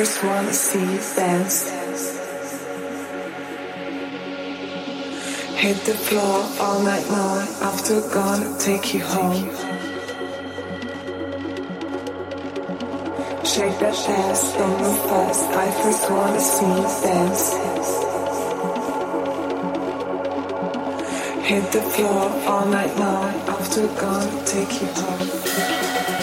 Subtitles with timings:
[0.00, 1.58] first wanna see you dance.
[5.62, 7.46] Hit the floor all night long.
[7.70, 9.44] After gonna take you home.
[13.44, 15.44] Shake that ass, don't move fast.
[15.64, 17.44] I first wanna see you dance.
[21.50, 23.34] Hit the floor all night long.
[23.54, 26.19] After gonna take you home.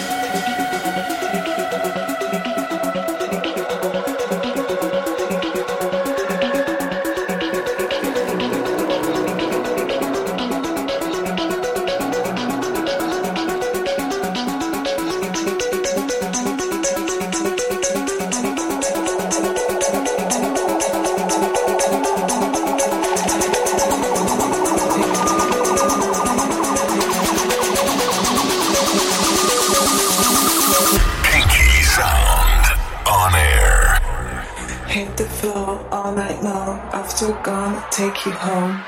[37.90, 38.87] Take you home.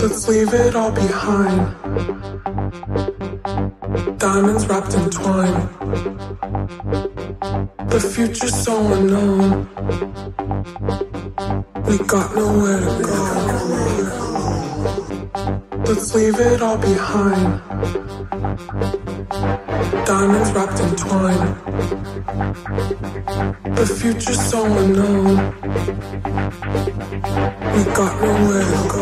[0.00, 1.78] Let's leave it all behind.
[4.18, 5.68] Diamonds wrapped in twine.
[7.88, 9.83] The future's so unknown.
[11.94, 13.22] We got nowhere to go.
[15.86, 17.62] Let's leave it all behind.
[20.04, 21.54] Diamonds wrapped in twine.
[23.76, 25.36] The future's so unknown.
[27.76, 28.93] We got nowhere to go.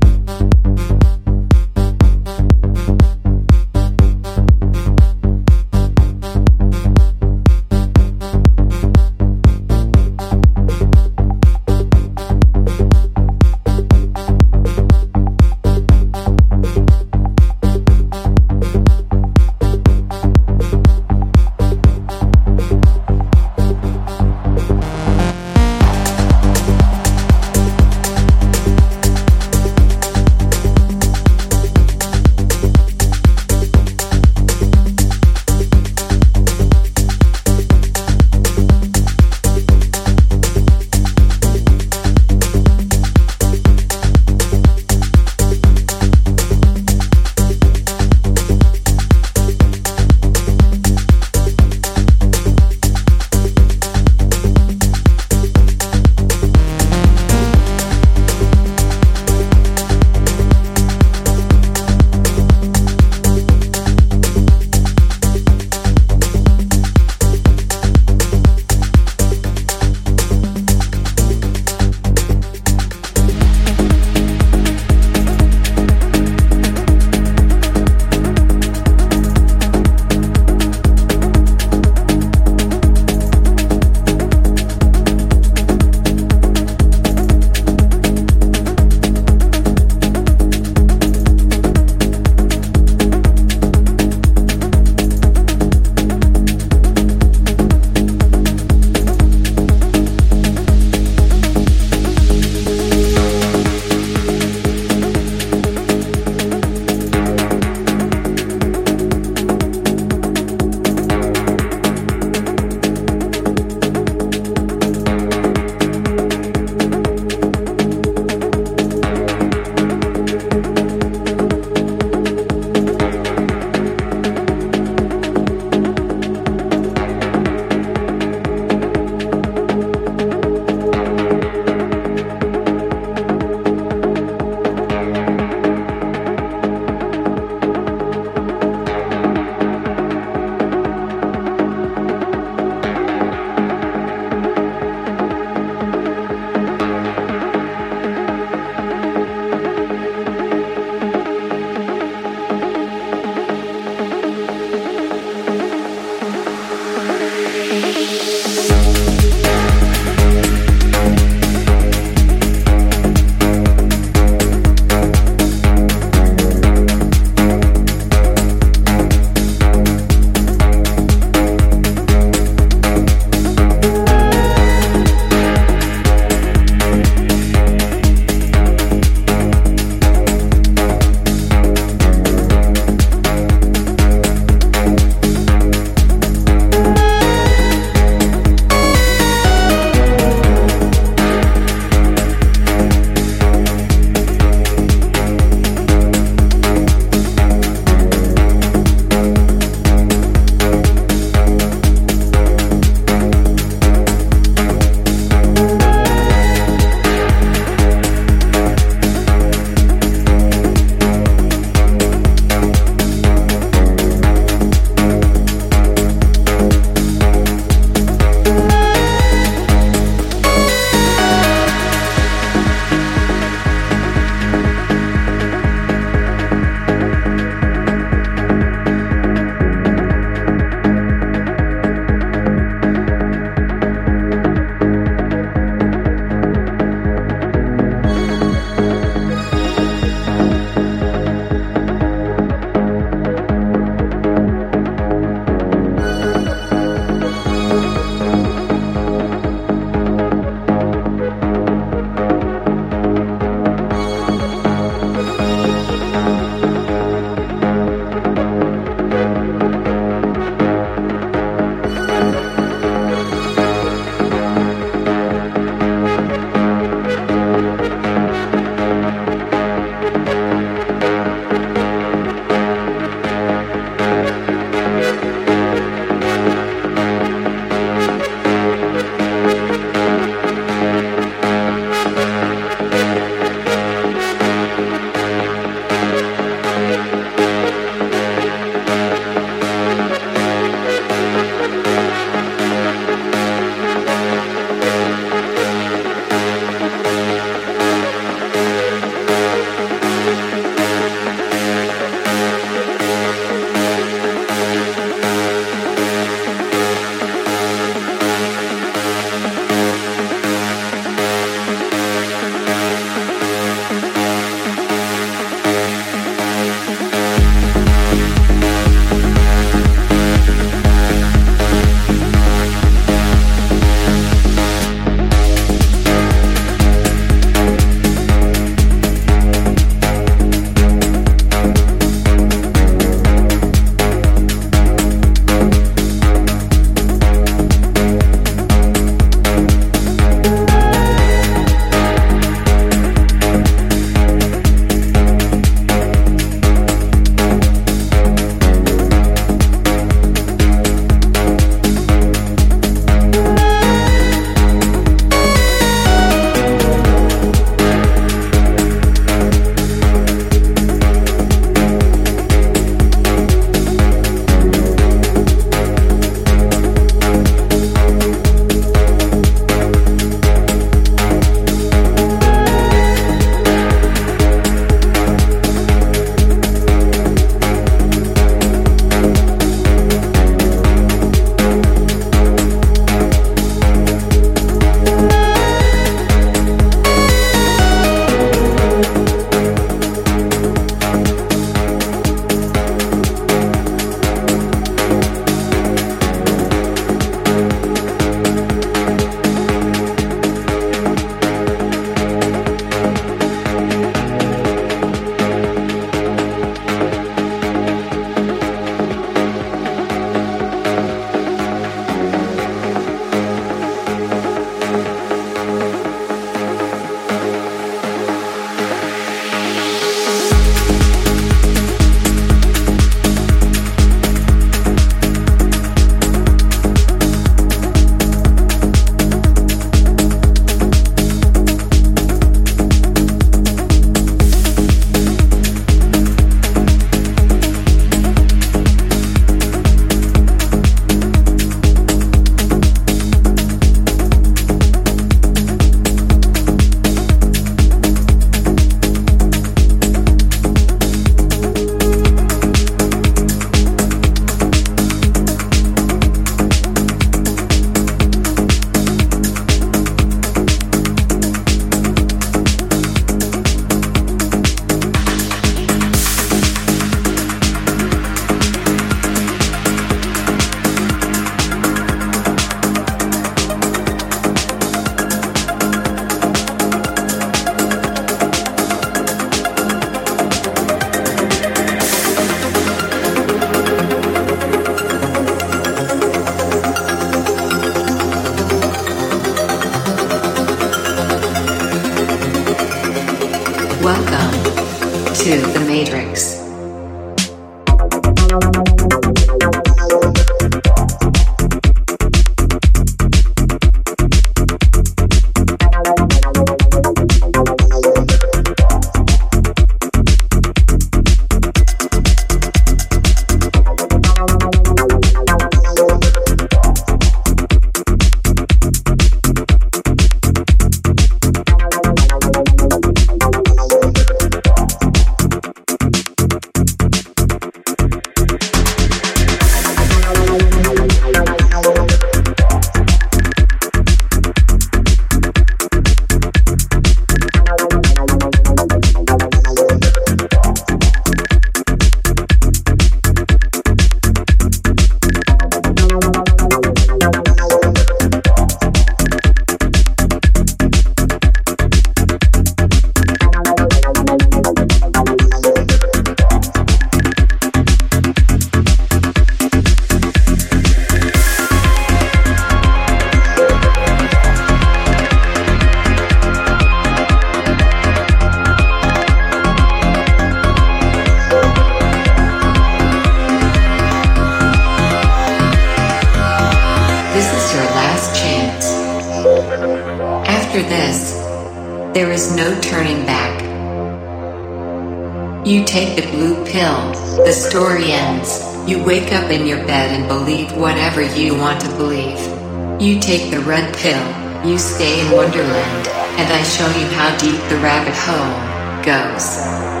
[591.71, 593.01] Want to believe.
[593.01, 594.21] You take the red pill,
[594.67, 596.07] you stay in Wonderland,
[596.37, 600.00] and I show you how deep the rabbit hole goes.